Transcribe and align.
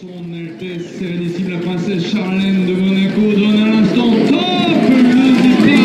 Son 0.00 0.32
Altesse 0.32 0.96
Sérénissime 0.96 1.50
la 1.50 1.58
princesse 1.58 2.04
Charlène 2.06 2.66
de 2.66 2.74
Monaco 2.74 3.20
donne 3.20 3.62
à 3.62 3.66
l'instant 3.66 4.12
top 4.28 4.78
le. 4.90 5.78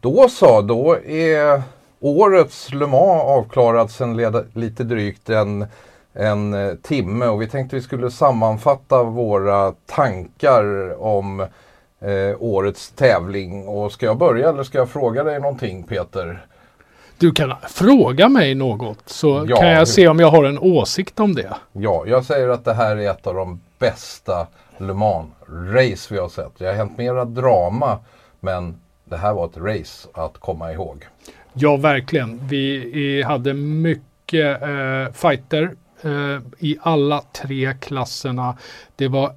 Då 0.00 0.28
så, 0.28 0.60
då 0.62 0.96
är 1.06 1.62
årets 2.00 2.72
Le 2.72 2.86
Mans 2.86 3.22
avklarat 3.22 3.90
sedan 3.90 4.46
lite 4.54 4.84
drygt 4.84 5.30
en, 5.30 5.66
en 6.14 6.54
eh, 6.54 6.74
timme 6.74 7.26
och 7.26 7.42
vi 7.42 7.46
tänkte 7.46 7.76
vi 7.76 7.82
skulle 7.82 8.10
sammanfatta 8.10 9.02
våra 9.02 9.72
tankar 9.86 10.94
om 11.02 11.40
eh, 12.00 12.36
årets 12.38 12.90
tävling. 12.90 13.68
Och 13.68 13.92
ska 13.92 14.06
jag 14.06 14.18
börja 14.18 14.48
eller 14.48 14.62
ska 14.62 14.78
jag 14.78 14.90
fråga 14.90 15.24
dig 15.24 15.40
någonting 15.40 15.82
Peter? 15.82 16.46
Du 17.18 17.32
kan 17.32 17.54
fråga 17.68 18.28
mig 18.28 18.54
något 18.54 18.98
så 19.06 19.46
Ja, 19.48 19.56
kan 19.56 19.68
jag 19.68 19.88
se 19.88 20.08
om 20.08 20.18
jag 20.20 20.30
har 20.30 20.44
en 20.44 20.58
åsikt 20.58 21.20
om 21.20 21.34
det. 21.34 21.54
Ja, 21.72 22.04
jag 22.06 22.24
säger 22.24 22.48
att 22.48 22.64
det 22.64 22.74
här 22.74 22.96
är 22.96 23.10
ett 23.10 23.26
av 23.26 23.34
de 23.34 23.60
bästa 23.78 24.46
Le 24.78 24.92
Mans-race 24.92 26.14
vi 26.14 26.18
har 26.18 26.28
sett. 26.28 26.52
Det 26.58 26.66
har 26.66 26.72
hänt 26.72 26.98
mera 26.98 27.24
drama 27.24 27.98
men 28.40 28.74
det 29.04 29.16
här 29.16 29.34
var 29.34 29.46
ett 29.46 29.56
race 29.56 30.08
att 30.14 30.38
komma 30.38 30.72
ihåg. 30.72 31.06
Ja, 31.52 31.76
verkligen. 31.76 32.40
Vi 32.48 33.22
hade 33.26 33.54
mycket 33.54 34.62
eh, 34.62 35.12
fighter 35.12 35.70
Eh, 36.04 36.40
i 36.58 36.78
alla 36.80 37.24
tre 37.32 37.74
klasserna. 37.80 38.56
Det 38.96 39.08
var 39.08 39.32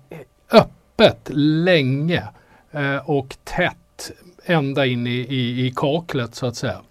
öppet 0.52 1.30
länge 1.34 2.24
eh, 2.72 3.10
och 3.10 3.36
tätt 3.44 4.12
ända 4.46 4.86
in 4.86 5.08
i, 5.08 5.10
i, 5.10 5.68
i 5.68 5.74
kaklet 5.76 6.36
så 6.36 6.46
att 6.46 6.56
säga. 6.56 6.82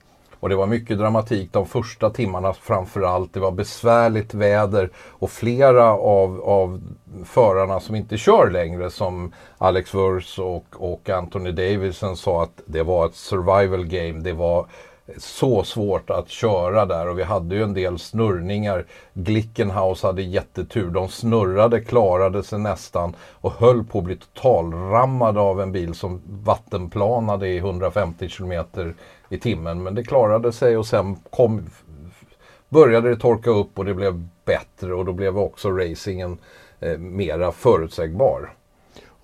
Och 0.41 0.48
det 0.48 0.56
var 0.56 0.67
mycket 0.67 0.98
dramatik 0.98 1.52
de 1.52 1.67
första 1.67 2.11
timmarna 2.11 2.52
framförallt. 2.52 3.34
Det 3.34 3.41
var 3.41 3.50
besvärligt 3.50 4.34
väder 4.34 4.91
och 4.97 5.30
flera 5.30 5.84
av, 5.92 6.41
av 6.41 6.80
förarna 7.25 7.80
som 7.80 7.95
inte 7.95 8.17
kör 8.19 8.50
längre 8.50 8.91
som 8.91 9.33
Alex 9.58 9.95
Wurz 9.95 10.39
och, 10.39 10.67
och 10.70 11.11
Anthony 11.11 11.52
Davidson 11.52 12.17
sa 12.17 12.42
att 12.42 12.62
det 12.67 12.83
var 12.83 13.06
ett 13.06 13.14
survival 13.14 13.86
game. 13.86 14.20
Det 14.20 14.33
var 14.33 14.67
så 15.16 15.64
svårt 15.64 16.10
att 16.10 16.28
köra 16.28 16.86
där 16.86 17.08
och 17.08 17.19
vi 17.19 17.22
hade 17.22 17.55
ju 17.55 17.62
en 17.62 17.74
del 17.74 17.98
snurrningar. 17.98 18.84
Glickenhaus 19.12 20.02
hade 20.02 20.22
jättetur. 20.22 20.91
De 20.91 21.08
snurrade, 21.08 21.80
klarade 21.80 22.42
sig 22.42 22.58
nästan 22.58 23.16
och 23.20 23.52
höll 23.52 23.84
på 23.84 23.98
att 23.98 24.05
bli 24.05 24.16
totalrammade 24.16 25.41
av 25.41 25.61
en 25.61 25.72
bil 25.72 25.94
som 25.94 26.22
vattenplanade 26.44 27.48
i 27.48 27.58
150 27.58 28.28
km 28.28 28.64
i 29.28 29.38
timmen. 29.38 29.83
Men 29.83 29.94
det 29.94 30.05
klarade 30.05 30.52
sig 30.52 30.77
och 30.77 30.86
sen 30.86 31.16
kom, 31.30 31.66
började 32.68 33.08
det 33.08 33.16
torka 33.16 33.50
upp 33.50 33.78
och 33.78 33.84
det 33.84 33.94
blev 33.94 34.28
bättre 34.44 34.94
och 34.94 35.05
då 35.05 35.12
blev 35.12 35.39
också 35.39 35.70
racingen 35.70 36.39
eh, 36.80 36.98
mera 36.98 37.52
förutsägbar. 37.52 38.50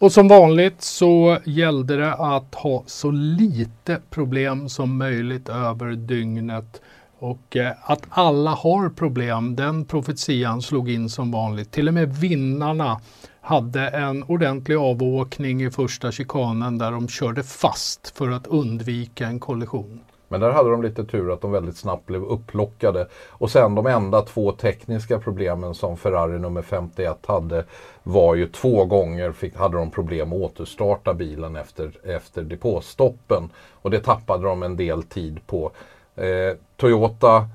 Och 0.00 0.12
som 0.12 0.28
vanligt 0.28 0.82
så 0.82 1.38
gällde 1.44 1.96
det 1.96 2.14
att 2.14 2.54
ha 2.54 2.82
så 2.86 3.10
lite 3.10 4.00
problem 4.10 4.68
som 4.68 4.96
möjligt 4.96 5.48
över 5.48 5.90
dygnet. 5.90 6.80
Och 7.18 7.56
eh, 7.56 7.72
att 7.82 8.02
alla 8.10 8.50
har 8.50 8.88
problem, 8.88 9.56
den 9.56 9.84
profetian 9.84 10.62
slog 10.62 10.90
in 10.90 11.08
som 11.08 11.30
vanligt. 11.30 11.70
Till 11.70 11.88
och 11.88 11.94
med 11.94 12.16
vinnarna 12.16 13.00
hade 13.40 13.88
en 13.88 14.22
ordentlig 14.22 14.76
avåkning 14.76 15.62
i 15.62 15.70
första 15.70 16.12
chikanen 16.12 16.78
där 16.78 16.92
de 16.92 17.08
körde 17.08 17.42
fast 17.42 18.16
för 18.16 18.30
att 18.30 18.46
undvika 18.46 19.26
en 19.26 19.40
kollision. 19.40 20.00
Men 20.30 20.40
där 20.40 20.50
hade 20.50 20.70
de 20.70 20.82
lite 20.82 21.04
tur 21.04 21.32
att 21.32 21.40
de 21.40 21.52
väldigt 21.52 21.76
snabbt 21.76 22.06
blev 22.06 22.24
upplockade. 22.24 23.06
Och 23.28 23.50
sen 23.50 23.74
de 23.74 23.86
enda 23.86 24.22
två 24.22 24.52
tekniska 24.52 25.18
problemen 25.18 25.74
som 25.74 25.96
Ferrari 25.96 26.38
nummer 26.38 26.62
51 26.62 27.18
hade 27.26 27.64
var 28.02 28.34
ju 28.34 28.46
två 28.48 28.84
gånger 28.84 29.32
fick, 29.32 29.56
hade 29.56 29.76
de 29.76 29.90
problem 29.90 30.32
att 30.32 30.38
återstarta 30.38 31.14
bilen 31.14 31.56
efter, 31.56 31.92
efter 32.04 32.42
depåstoppen. 32.42 33.50
Och 33.72 33.90
det 33.90 34.00
tappade 34.00 34.44
de 34.44 34.62
en 34.62 34.76
del 34.76 35.02
tid 35.02 35.46
på. 35.46 35.70
Eh, 36.16 36.56
Toyota 36.76 37.48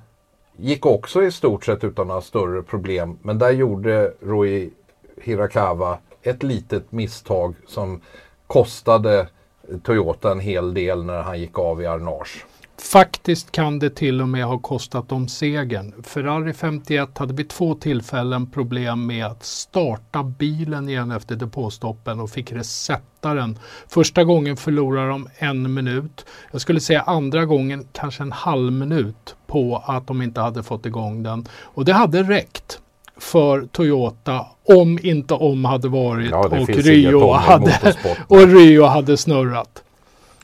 gick 0.58 0.86
också 0.86 1.24
i 1.24 1.32
stort 1.32 1.66
sett 1.66 1.84
utan 1.84 2.08
några 2.08 2.22
större 2.22 2.62
problem. 2.62 3.18
Men 3.22 3.40
där 3.40 3.52
gjorde 3.52 4.14
Rui 4.22 4.70
Hirakawa 5.22 5.98
ett 6.22 6.44
litet 6.44 6.92
misstag 6.92 7.56
som 7.68 8.02
kostade 8.48 9.28
Toyota 9.84 10.32
en 10.32 10.40
hel 10.40 10.74
del 10.74 11.04
när 11.04 11.22
han 11.22 11.40
gick 11.40 11.60
av 11.60 11.82
i 11.82 11.86
Arnage. 11.86 12.46
Faktiskt 12.78 13.52
kan 13.52 13.80
det 13.80 13.90
till 13.90 14.22
och 14.22 14.30
med 14.30 14.46
ha 14.46 14.58
kostat 14.58 15.10
dem 15.10 15.28
segern. 15.28 15.94
Ferrari 16.04 16.54
51 16.54 17.18
hade 17.18 17.34
vid 17.34 17.50
två 17.50 17.76
tillfällen 17.76 18.52
problem 18.52 19.06
med 19.06 19.26
att 19.26 19.44
starta 19.44 20.24
bilen 20.24 20.90
igen 20.90 21.12
efter 21.12 21.36
depåstoppen 21.36 22.20
och 22.20 22.30
fick 22.30 22.52
resetta 22.52 23.34
den. 23.34 23.60
Första 23.88 24.24
gången 24.24 24.58
förlorade 24.58 25.10
de 25.10 25.28
en 25.38 25.74
minut. 25.74 26.26
Jag 26.52 26.62
skulle 26.62 26.80
säga 26.80 27.02
andra 27.02 27.46
gången 27.46 27.88
kanske 27.92 28.24
en 28.24 28.32
halv 28.32 28.72
minut 28.72 29.36
på 29.48 29.84
att 29.86 30.08
de 30.08 30.22
inte 30.22 30.42
hade 30.42 30.64
fått 30.64 30.86
igång 30.86 31.24
den. 31.24 31.48
Och 31.62 31.86
det 31.86 31.94
hade 31.94 32.24
räckt 32.24 32.80
för 33.18 33.62
Toyota 33.72 34.46
om 34.64 35.00
inte 35.04 35.34
om 35.34 35.66
hade 35.66 35.88
varit 35.88 36.32
Ja, 36.32 36.48
och, 36.48 36.68
Rio 36.68 37.32
hade, 37.32 37.96
och 38.28 38.48
Rio 38.48 38.86
hade 38.86 39.18
snurrat. 39.18 39.84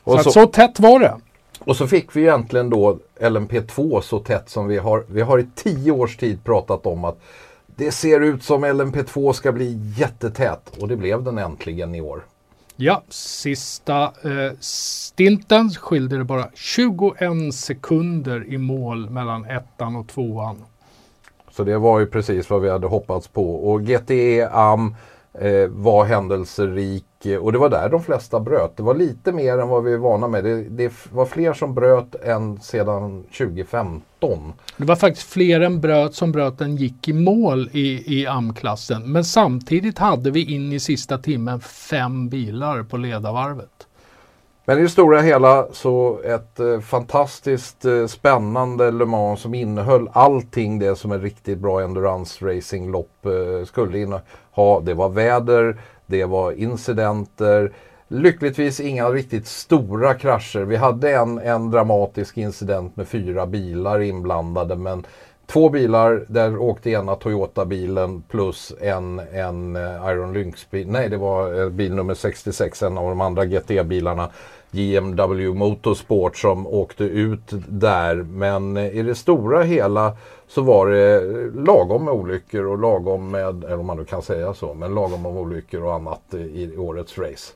Så, 0.04 0.10
Och 0.10 0.18
att 0.18 0.24
så, 0.24 0.30
så 0.30 0.46
tätt 0.46 0.80
var 0.80 1.00
det. 1.00 1.14
Och 1.64 1.76
så 1.76 1.86
fick 1.86 2.16
vi 2.16 2.20
egentligen 2.20 2.70
då 2.70 2.98
LMP2 3.20 4.00
så 4.00 4.18
tätt 4.18 4.48
som 4.48 4.66
vi 4.66 4.78
har. 4.78 5.04
Vi 5.08 5.20
har 5.20 5.38
i 5.38 5.46
tio 5.54 5.92
års 5.92 6.16
tid 6.16 6.44
pratat 6.44 6.86
om 6.86 7.04
att 7.04 7.20
det 7.76 7.92
ser 7.92 8.20
ut 8.20 8.42
som 8.42 8.64
LMP2 8.64 9.32
ska 9.32 9.52
bli 9.52 9.80
jättetät 9.96 10.72
och 10.80 10.88
det 10.88 10.96
blev 10.96 11.22
den 11.22 11.38
äntligen 11.38 11.94
i 11.94 12.00
år. 12.00 12.24
Ja, 12.76 13.02
sista 13.08 14.02
eh, 14.02 14.52
stinten 14.60 15.70
skilde 15.70 16.18
det 16.18 16.24
bara 16.24 16.48
21 16.54 17.54
sekunder 17.54 18.44
i 18.48 18.58
mål 18.58 19.10
mellan 19.10 19.44
ettan 19.44 19.96
och 19.96 20.08
tvåan. 20.08 20.64
Så 21.50 21.64
det 21.64 21.78
var 21.78 22.00
ju 22.00 22.06
precis 22.06 22.50
vad 22.50 22.62
vi 22.62 22.70
hade 22.70 22.86
hoppats 22.86 23.28
på. 23.28 23.54
Och 23.54 23.82
GTE 23.82 24.48
AM 24.52 24.94
eh, 25.32 25.66
var 25.68 26.04
händelserik 26.04 27.04
eh, 27.26 27.38
och 27.38 27.52
det 27.52 27.58
var 27.58 27.68
där 27.68 27.88
de 27.88 28.02
flesta 28.02 28.40
bröt. 28.40 28.76
Det 28.76 28.82
var 28.82 28.94
lite 28.94 29.32
mer 29.32 29.58
än 29.58 29.68
vad 29.68 29.84
vi 29.84 29.92
är 29.92 29.98
vana 29.98 30.28
med. 30.28 30.44
Det, 30.44 30.62
det 30.62 30.92
var 31.12 31.26
fler 31.26 31.52
som 31.52 31.74
bröt 31.74 32.14
än 32.14 32.60
sedan 32.60 33.22
2015. 33.22 34.52
Det 34.76 34.84
var 34.84 34.96
faktiskt 34.96 35.28
fler 35.28 35.60
än 35.60 35.80
bröt 35.80 36.14
som 36.14 36.32
bröt 36.32 36.60
än 36.60 36.76
gick 36.76 37.08
i 37.08 37.12
mål 37.12 37.70
i, 37.72 38.18
i 38.20 38.26
AM-klassen. 38.26 39.12
Men 39.12 39.24
samtidigt 39.24 39.98
hade 39.98 40.30
vi 40.30 40.54
in 40.54 40.72
i 40.72 40.80
sista 40.80 41.18
timmen 41.18 41.60
fem 41.60 42.28
bilar 42.28 42.82
på 42.82 42.96
ledarvarvet. 42.96 43.86
Men 44.64 44.78
i 44.78 44.82
det 44.82 44.88
stora 44.88 45.20
hela 45.20 45.66
så 45.72 46.20
ett 46.24 46.60
eh, 46.60 46.80
fantastiskt 46.80 47.84
eh, 47.84 48.06
spännande 48.06 48.90
Le 48.90 49.04
Mans 49.04 49.40
som 49.40 49.54
innehöll 49.54 50.08
allting 50.12 50.78
det 50.78 50.96
som 50.96 51.12
en 51.12 51.20
riktigt 51.20 51.58
bra 51.58 51.82
endurance 51.82 52.46
racinglopp 52.46 53.26
eh, 53.26 53.66
skulle 53.66 53.98
inneha. 53.98 54.80
Det 54.82 54.94
var 54.94 55.08
väder, 55.08 55.80
det 56.12 56.24
var 56.24 56.52
incidenter, 56.52 57.72
lyckligtvis 58.08 58.80
inga 58.80 59.08
riktigt 59.10 59.46
stora 59.46 60.14
krascher. 60.14 60.60
Vi 60.60 60.76
hade 60.76 61.12
en, 61.12 61.38
en 61.38 61.70
dramatisk 61.70 62.38
incident 62.38 62.96
med 62.96 63.08
fyra 63.08 63.46
bilar 63.46 64.00
inblandade 64.00 64.76
men 64.76 65.06
Två 65.46 65.68
bilar, 65.68 66.24
där 66.28 66.58
åkte 66.58 66.90
ena 66.90 67.14
Toyota-bilen 67.14 68.22
plus 68.28 68.72
en, 68.80 69.18
en 69.32 69.76
eh, 69.76 70.10
Iron 70.10 70.32
Lynx-bil. 70.32 70.88
Nej, 70.88 71.08
det 71.08 71.16
var 71.16 71.60
eh, 71.60 71.68
bil 71.68 71.94
nummer 71.94 72.14
66, 72.14 72.82
en 72.82 72.98
av 72.98 73.08
de 73.08 73.20
andra 73.20 73.44
GT-bilarna. 73.44 74.30
JMW 74.74 75.54
Motorsport 75.54 76.36
som 76.36 76.66
åkte 76.66 77.04
ut 77.04 77.52
där. 77.68 78.14
Men 78.14 78.76
eh, 78.76 78.86
i 78.86 79.02
det 79.02 79.14
stora 79.14 79.62
hela 79.62 80.16
så 80.48 80.62
var 80.62 80.86
det 80.86 81.20
lagom 81.54 82.04
med 82.04 82.14
olyckor 82.14 82.66
och 82.66 82.78
lagom 82.78 83.30
med, 83.30 83.64
eller 83.64 83.78
om 83.78 83.86
man 83.86 83.96
nu 83.96 84.04
kan 84.04 84.22
säga 84.22 84.54
så, 84.54 84.74
men 84.74 84.94
lagom 84.94 85.22
med 85.22 85.32
olyckor 85.32 85.82
och 85.82 85.94
annat 85.94 86.34
i 86.34 86.76
årets 86.76 87.18
race. 87.18 87.52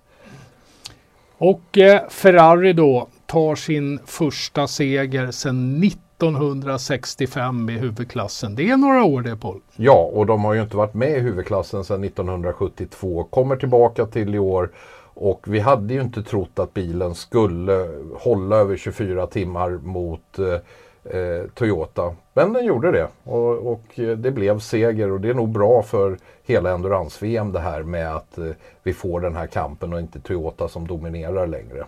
Och 1.38 1.78
eh, 1.78 2.08
Ferrari 2.08 2.72
då 2.72 3.08
tar 3.26 3.54
sin 3.54 3.98
första 4.06 4.66
seger 4.66 5.30
sedan 5.30 5.82
1965 5.82 7.70
i 7.70 7.72
huvudklassen. 7.72 8.54
Det 8.54 8.70
är 8.70 8.76
några 8.76 9.04
år 9.04 9.22
det 9.22 9.36
Paul. 9.36 9.60
Ja, 9.76 10.10
och 10.12 10.26
de 10.26 10.44
har 10.44 10.54
ju 10.54 10.62
inte 10.62 10.76
varit 10.76 10.94
med 10.94 11.16
i 11.16 11.20
huvudklassen 11.20 11.84
sedan 11.84 12.04
1972. 12.04 13.24
Kommer 13.24 13.56
tillbaka 13.56 14.06
till 14.06 14.34
i 14.34 14.38
år. 14.38 14.70
Och 15.18 15.40
vi 15.46 15.58
hade 15.58 15.94
ju 15.94 16.00
inte 16.00 16.22
trott 16.22 16.58
att 16.58 16.74
bilen 16.74 17.14
skulle 17.14 17.88
hålla 18.14 18.56
över 18.56 18.76
24 18.76 19.26
timmar 19.26 19.70
mot 19.70 20.38
eh, 20.38 21.18
eh, 21.18 21.46
Toyota. 21.54 22.14
Men 22.34 22.52
den 22.52 22.64
gjorde 22.64 22.92
det 22.92 23.08
och, 23.24 23.72
och, 23.72 23.98
eh, 23.98 24.16
det 24.18 24.30
blev 24.30 24.58
seger 24.58 25.10
och 25.10 25.20
det 25.20 25.28
är 25.28 25.34
nog 25.34 25.48
bra 25.48 25.82
för 25.82 26.18
hela 26.42 26.70
endurance-VM 26.70 27.52
det 27.52 27.60
här 27.60 27.82
med 27.82 28.16
att 28.16 28.38
eh, 28.38 28.50
vi 28.82 28.92
får 28.92 29.20
den 29.20 29.36
här 29.36 29.46
kampen 29.46 29.92
och 29.92 30.00
inte 30.00 30.20
Toyota 30.20 30.68
som 30.68 30.86
dominerar 30.86 31.46
längre. 31.46 31.84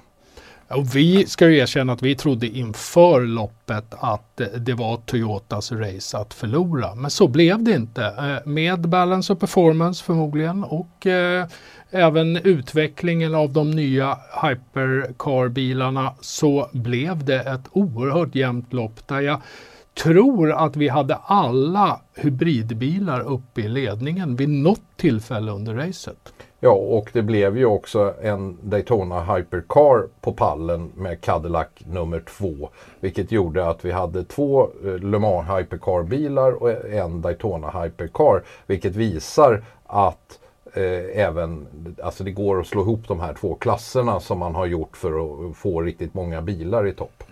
Och 0.69 0.97
vi 0.97 1.26
ska 1.26 1.49
ju 1.49 1.59
erkänna 1.59 1.93
att 1.93 2.03
vi 2.03 2.15
trodde 2.17 2.47
inför 2.47 3.20
loppet 3.20 3.85
att 3.91 4.41
det 4.56 4.75
var 4.75 4.97
Toyotas 4.97 5.73
race 5.73 6.19
att 6.19 6.35
förlora. 6.35 6.94
Men 6.94 7.11
så 7.11 7.29
blev 7.29 7.62
det 7.62 7.73
inte. 7.73 8.05
Eh, 8.05 8.49
med 8.49 8.81
balance 8.81 9.32
och 9.32 9.41
performance 9.41 10.05
förmodligen 10.05 10.65
och 10.65 11.06
eh, 11.06 11.47
även 11.91 12.37
utvecklingen 12.37 13.35
av 13.35 13.53
de 13.53 13.70
nya 13.70 14.19
hypercar-bilarna 14.43 16.15
så 16.20 16.69
blev 16.73 17.25
det 17.25 17.41
ett 17.41 17.65
oerhört 17.73 18.35
jämnt 18.35 18.73
lopp 18.73 19.09
där 19.09 19.20
jag 19.20 19.41
tror 19.98 20.52
att 20.52 20.76
vi 20.76 20.88
hade 20.88 21.14
alla 21.14 22.00
hybridbilar 22.14 23.20
uppe 23.20 23.60
i 23.60 23.68
ledningen 23.68 24.36
vid 24.36 24.48
något 24.48 24.80
tillfälle 24.96 25.52
under 25.52 25.74
racet. 25.74 26.32
Ja, 26.60 26.70
och 26.70 27.10
det 27.12 27.22
blev 27.22 27.58
ju 27.58 27.64
också 27.64 28.14
en 28.22 28.58
Daytona 28.62 29.34
Hypercar 29.34 30.08
på 30.20 30.32
pallen 30.32 30.92
med 30.96 31.20
Cadillac 31.20 31.68
nummer 31.78 32.20
två. 32.20 32.68
Vilket 33.00 33.32
gjorde 33.32 33.68
att 33.68 33.84
vi 33.84 33.92
hade 33.92 34.24
två 34.24 34.68
eh, 34.84 34.98
Le 34.98 35.18
Mans 35.18 35.48
Hypercar-bilar 35.48 36.52
och 36.62 36.70
en 36.70 37.22
Daytona 37.22 37.82
Hypercar. 37.82 38.42
Vilket 38.66 38.96
visar 38.96 39.64
att 39.86 40.38
eh, 40.74 41.24
även, 41.26 41.66
alltså 42.02 42.24
det 42.24 42.30
går 42.30 42.60
att 42.60 42.66
slå 42.66 42.82
ihop 42.82 43.08
de 43.08 43.20
här 43.20 43.34
två 43.34 43.54
klasserna 43.54 44.20
som 44.20 44.38
man 44.38 44.54
har 44.54 44.66
gjort 44.66 44.96
för 44.96 45.10
att 45.50 45.56
få 45.56 45.82
riktigt 45.82 46.14
många 46.14 46.42
bilar 46.42 46.86
i 46.86 46.92
topp. 46.92 47.24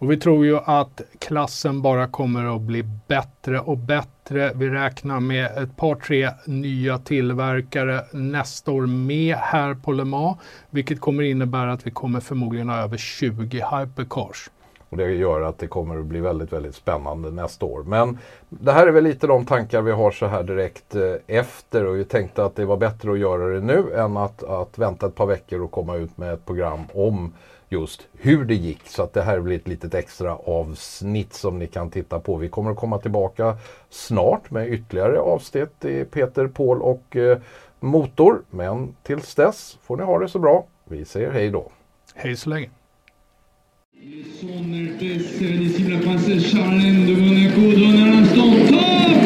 Och 0.00 0.10
vi 0.10 0.16
tror 0.16 0.46
ju 0.46 0.58
att 0.58 1.00
klassen 1.18 1.82
bara 1.82 2.06
kommer 2.06 2.56
att 2.56 2.62
bli 2.62 2.82
bättre 2.82 3.60
och 3.60 3.78
bättre. 3.78 4.52
Vi 4.54 4.68
räknar 4.68 5.20
med 5.20 5.58
ett 5.58 5.76
par 5.76 5.94
tre 5.94 6.30
nya 6.46 6.98
tillverkare 6.98 8.04
nästa 8.12 8.70
år 8.70 8.86
med 8.86 9.36
här 9.36 9.74
på 9.74 9.92
Le 9.92 10.04
Mans, 10.04 10.38
vilket 10.70 11.00
kommer 11.00 11.22
innebära 11.22 11.72
att 11.72 11.86
vi 11.86 11.90
kommer 11.90 12.20
förmodligen 12.20 12.68
ha 12.68 12.76
över 12.76 12.96
20 12.96 13.64
hypercars. 13.70 14.50
Och 14.90 14.96
det 14.96 15.12
gör 15.12 15.40
att 15.40 15.58
det 15.58 15.66
kommer 15.66 15.98
att 15.98 16.04
bli 16.04 16.20
väldigt, 16.20 16.52
väldigt 16.52 16.74
spännande 16.74 17.30
nästa 17.30 17.66
år. 17.66 17.82
Men 17.82 18.18
det 18.48 18.72
här 18.72 18.86
är 18.86 18.90
väl 18.90 19.04
lite 19.04 19.26
de 19.26 19.46
tankar 19.46 19.82
vi 19.82 19.92
har 19.92 20.10
så 20.10 20.26
här 20.26 20.42
direkt 20.42 20.94
eh, 20.94 21.14
efter 21.26 21.84
och 21.84 21.96
vi 21.96 22.04
tänkte 22.04 22.44
att 22.44 22.56
det 22.56 22.64
var 22.64 22.76
bättre 22.76 23.12
att 23.12 23.18
göra 23.18 23.54
det 23.54 23.60
nu 23.60 23.94
än 23.94 24.16
att, 24.16 24.42
att 24.42 24.78
vänta 24.78 25.06
ett 25.06 25.14
par 25.14 25.26
veckor 25.26 25.60
och 25.60 25.70
komma 25.70 25.96
ut 25.96 26.18
med 26.18 26.32
ett 26.32 26.46
program 26.46 26.80
om 26.94 27.32
just 27.68 28.06
hur 28.12 28.44
det 28.44 28.54
gick. 28.54 28.88
Så 28.88 29.02
att 29.02 29.12
det 29.12 29.22
här 29.22 29.40
blir 29.40 29.56
ett 29.56 29.68
litet 29.68 29.94
extra 29.94 30.36
avsnitt 30.36 31.34
som 31.34 31.58
ni 31.58 31.66
kan 31.66 31.90
titta 31.90 32.20
på. 32.20 32.36
Vi 32.36 32.48
kommer 32.48 32.70
att 32.70 32.76
komma 32.76 32.98
tillbaka 32.98 33.56
snart 33.90 34.50
med 34.50 34.72
ytterligare 34.72 35.18
avsnitt 35.18 35.84
i 35.84 36.04
Peter, 36.04 36.46
Paul 36.46 36.82
och 36.82 37.16
eh, 37.16 37.38
Motor. 37.80 38.42
Men 38.50 38.96
tills 39.02 39.34
dess 39.34 39.78
får 39.82 39.96
ni 39.96 40.02
ha 40.02 40.18
det 40.18 40.28
så 40.28 40.38
bra. 40.38 40.64
Vi 40.84 41.04
säger 41.04 41.30
hej 41.30 41.50
då. 41.50 41.70
Hej 42.14 42.36
så 42.36 42.50
länge. 42.50 42.70
Son 44.40 44.72
Hertés, 44.72 45.18
la 45.90 45.98
princesse 45.98 46.50
Charlène 46.50 47.04
de 47.04 47.12
Monaco. 47.12 47.60
Donne 47.60 48.02
à 48.02 48.06
l'instant 48.06 48.52
top 48.70 49.19